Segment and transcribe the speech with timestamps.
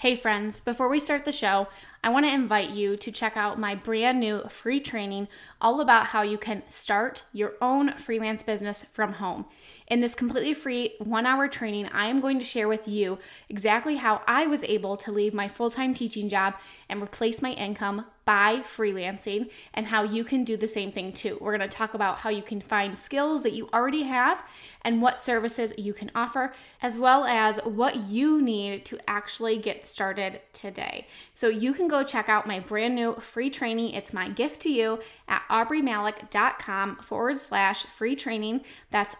[0.00, 1.68] Hey, friends, before we start the show,
[2.04, 5.26] I want to invite you to check out my brand new free training
[5.58, 9.46] all about how you can start your own freelance business from home.
[9.88, 13.96] In this completely free one hour training, I am going to share with you exactly
[13.96, 16.54] how I was able to leave my full time teaching job
[16.88, 21.38] and replace my income by freelancing and how you can do the same thing too.
[21.40, 24.42] We're going to talk about how you can find skills that you already have
[24.82, 29.86] and what services you can offer, as well as what you need to actually get
[29.86, 31.06] started today.
[31.34, 33.94] So you can go check out my brand new free training.
[33.94, 34.98] It's my gift to you
[35.28, 38.62] at aubreemalick.com forward slash free training.
[38.90, 39.14] That's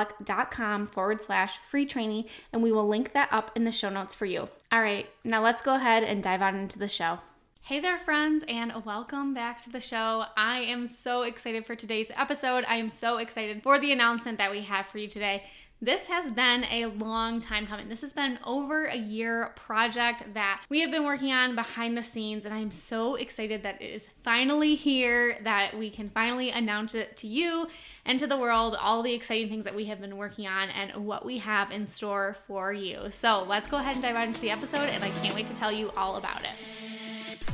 [0.00, 4.14] aubreemalick.com forward slash free training, and we will link that up in the show notes
[4.14, 4.48] for you.
[4.72, 7.18] All right, now let's go ahead and dive on into the show.
[7.62, 10.24] Hey there, friends, and welcome back to the show.
[10.36, 12.64] I am so excited for today's episode.
[12.66, 15.44] I am so excited for the announcement that we have for you today.
[15.80, 17.88] This has been a long time coming.
[17.88, 21.96] This has been an over a year project that we have been working on behind
[21.96, 26.50] the scenes, and I'm so excited that it is finally here, that we can finally
[26.50, 27.68] announce it to you
[28.04, 31.06] and to the world, all the exciting things that we have been working on and
[31.06, 33.10] what we have in store for you.
[33.10, 35.70] So let's go ahead and dive into the episode, and I can't wait to tell
[35.70, 36.89] you all about it.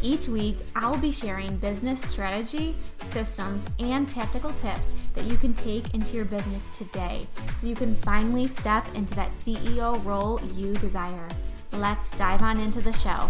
[0.00, 5.92] Each week, I'll be sharing business strategy, systems, and tactical tips that you can take
[5.92, 7.22] into your business today
[7.60, 11.28] so you can finally step into that CEO role you desire.
[11.72, 13.28] Let's dive on into the show.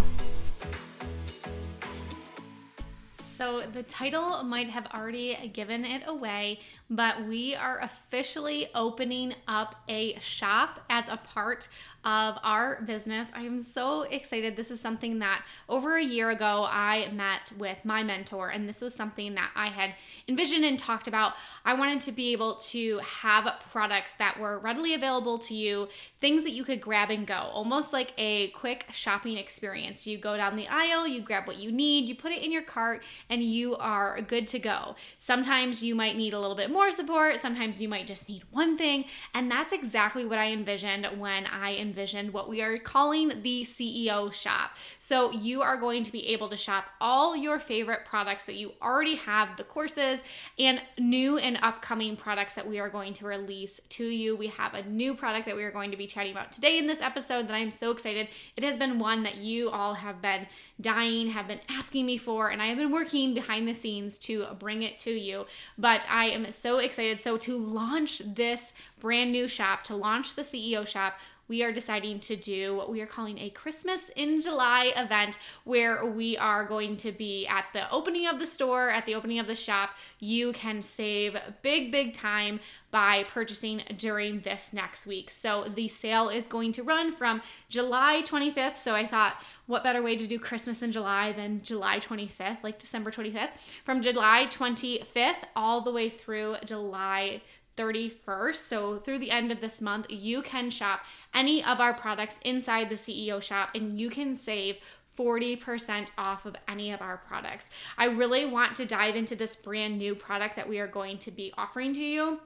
[3.20, 6.58] So, the title might have already given it away,
[6.91, 11.69] but we are officially opening up a shop as a part
[12.09, 13.28] of our business.
[13.34, 14.56] I am so excited.
[14.56, 18.80] This is something that over a year ago I met with my mentor, and this
[18.80, 19.95] was something that I had
[20.27, 21.35] envisioned and talked about.
[21.67, 25.89] I wanted to be able to have products that were readily available to you,
[26.19, 30.07] things that you could grab and go, almost like a quick shopping experience.
[30.07, 32.63] You go down the aisle, you grab what you need, you put it in your
[32.63, 34.96] cart, and you are good to go.
[35.19, 38.79] Sometimes you might need a little bit more support, sometimes you might just need one
[38.79, 39.05] thing,
[39.35, 41.98] and that's exactly what I envisioned when I envisioned
[42.33, 44.70] what we are calling the CEO shop.
[44.98, 48.73] So you are going to be able to shop all your favorite products that you
[48.81, 50.20] already have, the courses,
[50.58, 54.37] and new and upcoming products that we are going to release to you.
[54.37, 56.87] We have a new product that we are going to be chatting about today in
[56.87, 58.29] this episode that I'm so excited.
[58.57, 60.47] It has been one that you all have been
[60.81, 64.47] dying, have been asking me for, and I have been working behind the scenes to
[64.58, 65.47] bring it to you.
[65.77, 67.23] But I am so excited.
[67.23, 72.20] So, to launch this brand new shop, to launch the CEO shop, we are deciding
[72.20, 76.98] to do what we are calling a Christmas in July event where we are going
[76.98, 79.91] to be at the opening of the store, at the opening of the shop.
[80.20, 82.61] You can save big, big time
[82.91, 85.31] by purchasing during this next week.
[85.31, 88.77] So the sale is going to run from July 25th.
[88.77, 92.79] So I thought, what better way to do Christmas in July than July 25th, like
[92.79, 93.51] December 25th?
[93.85, 97.41] From July 25th all the way through July
[97.78, 98.56] 31st.
[98.56, 101.00] So through the end of this month, you can shop
[101.33, 104.77] any of our products inside the CEO shop and you can save
[105.16, 107.70] 40% off of any of our products.
[107.96, 111.30] I really want to dive into this brand new product that we are going to
[111.30, 112.40] be offering to you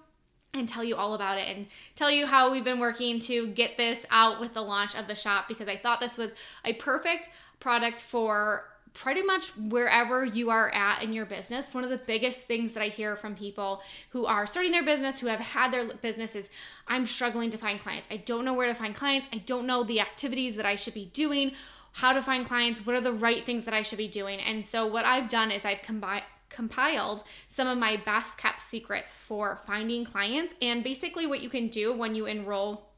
[0.55, 1.67] and tell you all about it and
[1.97, 5.15] tell you how we've been working to get this out with the launch of the
[5.15, 7.29] shop because I thought this was a perfect
[7.61, 8.65] product for
[8.95, 11.73] pretty much wherever you are at in your business.
[11.73, 15.19] One of the biggest things that I hear from people who are starting their business,
[15.19, 16.51] who have had their business, is
[16.87, 18.09] I'm struggling to find clients.
[18.11, 19.29] I don't know where to find clients.
[19.33, 21.53] I don't know the activities that I should be doing,
[21.93, 24.41] how to find clients, what are the right things that I should be doing.
[24.41, 29.11] And so, what I've done is I've combined compiled some of my best kept secrets
[29.11, 32.92] for finding clients and basically what you can do when you enroll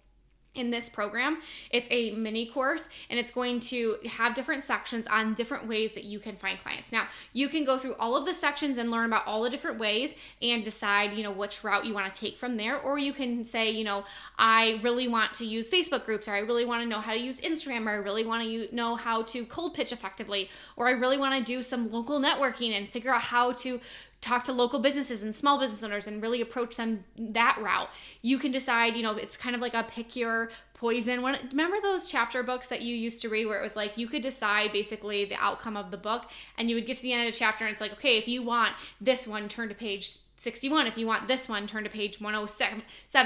[0.54, 1.38] in this program.
[1.70, 6.04] It's a mini course and it's going to have different sections on different ways that
[6.04, 6.92] you can find clients.
[6.92, 9.78] Now, you can go through all of the sections and learn about all the different
[9.78, 13.12] ways and decide, you know, which route you want to take from there or you
[13.12, 14.04] can say, you know,
[14.38, 17.20] I really want to use Facebook groups or I really want to know how to
[17.20, 20.92] use Instagram or I really want to know how to cold pitch effectively or I
[20.92, 23.80] really want to do some local networking and figure out how to
[24.24, 27.90] talk to local businesses and small business owners and really approach them that route.
[28.22, 31.20] You can decide, you know, it's kind of like a pick your poison.
[31.20, 34.06] When remember those chapter books that you used to read where it was like you
[34.06, 37.26] could decide basically the outcome of the book and you would get to the end
[37.26, 40.16] of the chapter and it's like, okay, if you want this one, turn to page
[40.36, 42.82] 61 if you want this one turn to page 107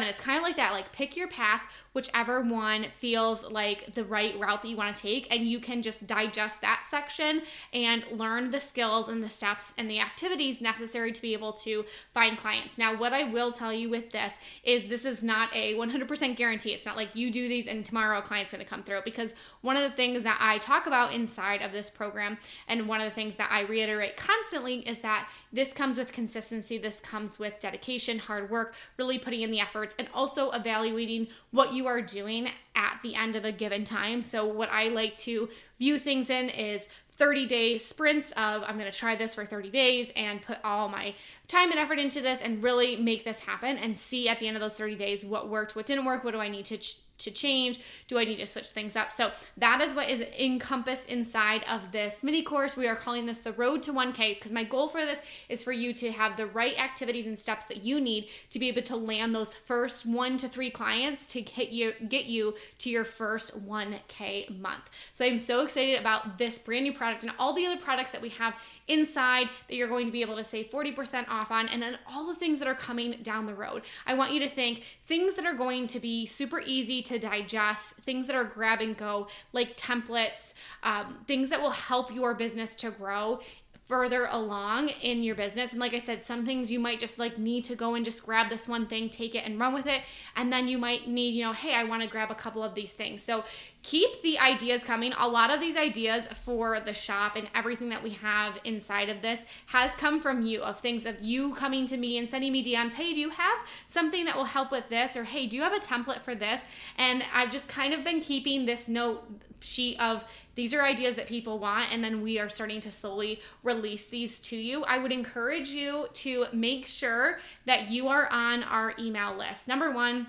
[0.07, 1.63] it's kind of like that like pick your path
[1.93, 5.83] whichever one feels like the right route that you want to take and you can
[5.83, 11.11] just digest that section and learn the skills and the steps and the activities necessary
[11.11, 11.85] to be able to
[12.15, 12.79] find clients.
[12.79, 16.73] Now what i will tell you with this is this is not a 100% guarantee.
[16.73, 19.33] It's not like you do these and tomorrow a client's going to come through because
[19.63, 22.39] one of the things that i talk about inside of this program
[22.69, 26.77] and one of the things that i reiterate constantly is that this comes with consistency,
[26.77, 31.73] this comes with dedication, hard work, really putting in the efforts, and also evaluating what
[31.73, 34.23] you are doing at the end of a given time.
[34.23, 36.89] So, what I like to view things in is
[37.19, 40.89] 30 day sprints of I'm going to try this for 30 days and put all
[40.89, 41.15] my
[41.49, 44.57] time and effort into this and really make this happen and see at the end
[44.57, 47.01] of those 30 days what worked, what didn't work, what do I need to ch-
[47.19, 47.81] to change?
[48.07, 49.11] Do I need to switch things up?
[49.11, 52.77] So that is what is encompassed inside of this mini course.
[52.77, 55.73] We are calling this the road to 1K because my goal for this is for
[55.73, 58.95] you to have the right activities and steps that you need to be able to
[58.95, 63.67] land those first one to three clients to hit you get you to your first
[63.67, 64.85] 1K month.
[65.13, 68.23] So I'm so excited about this brand new product and all the other products that
[68.23, 68.55] we have
[68.89, 72.27] inside that you're going to be able to save 40% off on, and then all
[72.27, 73.83] the things that are coming down the road.
[74.07, 77.95] I want you to think things that are going to be super easy to digest,
[77.97, 82.75] things that are grab and go, like templates, um, things that will help your business
[82.77, 83.41] to grow
[83.89, 85.71] further along in your business.
[85.73, 88.25] And like I said, some things you might just like need to go and just
[88.25, 90.03] grab this one thing, take it and run with it.
[90.37, 92.75] And then you might need, you know, hey, I want to grab a couple of
[92.75, 93.23] these things.
[93.23, 93.45] So
[93.83, 95.15] keep the ideas coming.
[95.19, 99.23] A lot of these ideas for the shop and everything that we have inside of
[99.23, 102.63] this has come from you, of things of you coming to me and sending me
[102.63, 102.93] DMs.
[102.93, 105.17] Hey, do you have something that will help with this?
[105.17, 106.61] Or hey, do you have a template for this?
[106.99, 109.25] And I've just kind of been keeping this note
[109.61, 110.25] sheet of
[110.55, 114.41] these are ideas that people want and then we are starting to slowly release these
[114.41, 114.85] to you.
[114.85, 119.69] I would encourage you to make sure that you are on our email list.
[119.69, 120.29] Number one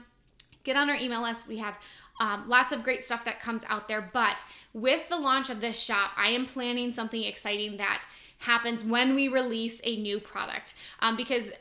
[0.64, 1.48] get on our email list.
[1.48, 1.78] We have
[2.20, 4.44] um, lots of great stuff that comes out there but
[4.74, 8.06] with the launch of this shop i am planning something exciting that
[8.40, 10.74] happens when we release a new product.
[11.02, 11.52] Um, because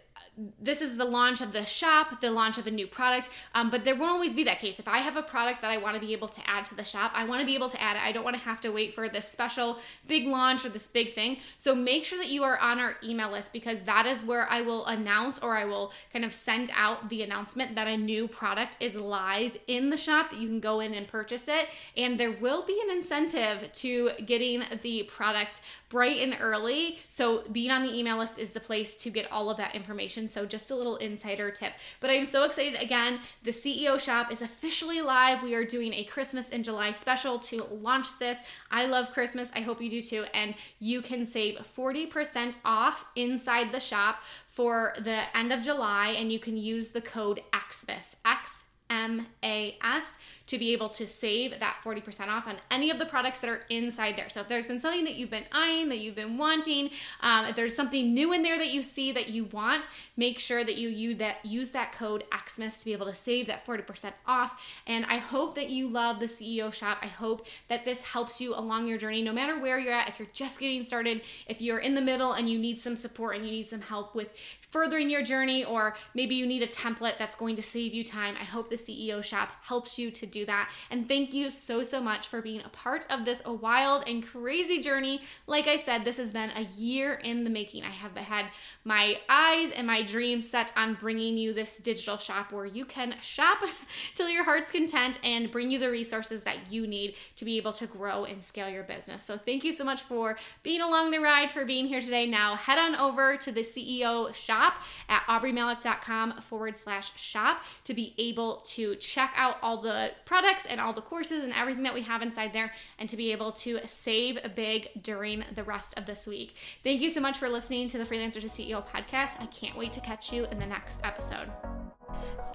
[0.60, 3.84] this is the launch of the shop, the launch of a new product, um, but
[3.84, 4.78] there won't always be that case.
[4.78, 6.84] If I have a product that I want to be able to add to the
[6.84, 8.02] shop, I want to be able to add it.
[8.02, 11.14] I don't want to have to wait for this special big launch or this big
[11.14, 11.38] thing.
[11.56, 14.60] So make sure that you are on our email list because that is where I
[14.60, 18.76] will announce or I will kind of send out the announcement that a new product
[18.80, 21.68] is live in the shop that you can go in and purchase it.
[21.96, 26.98] And there will be an incentive to getting the product bright and early.
[27.08, 30.27] So being on the email list is the place to get all of that information.
[30.28, 31.72] So just a little insider tip.
[32.00, 33.20] But I'm so excited again.
[33.42, 35.42] The CEO shop is officially live.
[35.42, 38.36] We are doing a Christmas in July special to launch this.
[38.70, 39.48] I love Christmas.
[39.54, 40.24] I hope you do too.
[40.34, 46.32] And you can save 40% off inside the shop for the end of July and
[46.32, 48.14] you can use the code XMAS.
[48.24, 52.98] X M A S to be able to save that 40% off on any of
[52.98, 54.28] the products that are inside there.
[54.28, 56.90] So if there's been something that you've been eyeing, that you've been wanting,
[57.20, 60.64] um, if there's something new in there that you see that you want, make sure
[60.64, 64.12] that you use that, use that code XMAS to be able to save that 40%
[64.26, 64.60] off.
[64.86, 66.98] And I hope that you love the CEO shop.
[67.02, 70.18] I hope that this helps you along your journey, no matter where you're at, if
[70.18, 73.44] you're just getting started, if you're in the middle and you need some support and
[73.44, 74.28] you need some help with
[74.70, 78.34] furthering your journey, or maybe you need a template that's going to save you time.
[78.40, 80.70] I hope the CEO shop helps you to do that.
[80.90, 84.80] And thank you so, so much for being a part of this wild and crazy
[84.80, 85.20] journey.
[85.46, 87.84] Like I said, this has been a year in the making.
[87.84, 88.46] I have had
[88.84, 93.14] my eyes and my dreams set on bringing you this digital shop where you can
[93.20, 93.58] shop
[94.14, 97.72] till your heart's content and bring you the resources that you need to be able
[97.72, 99.22] to grow and scale your business.
[99.22, 102.26] So thank you so much for being along the ride, for being here today.
[102.26, 104.74] Now head on over to the CEO shop
[105.08, 110.78] at aubreemalick.com forward slash shop to be able to check out all the products and
[110.78, 113.80] all the courses and everything that we have inside there and to be able to
[113.86, 116.54] save big during the rest of this week.
[116.84, 119.40] Thank you so much for listening to the Freelancer to CEO podcast.
[119.40, 121.48] I can't wait to catch you in the next episode.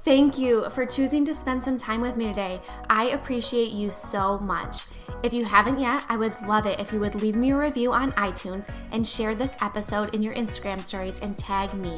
[0.03, 2.61] Thank you for choosing to spend some time with me today.
[2.89, 4.85] I appreciate you so much.
[5.23, 7.93] If you haven't yet, I would love it if you would leave me a review
[7.93, 11.97] on iTunes and share this episode in your Instagram stories and tag me.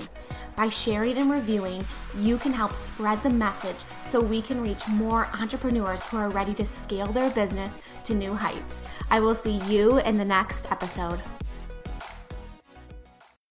[0.55, 1.84] By sharing and reviewing,
[2.20, 6.53] you can help spread the message so we can reach more entrepreneurs who are ready
[6.53, 8.84] to scale their business to new heights.
[9.10, 11.20] I will see you in the next episode.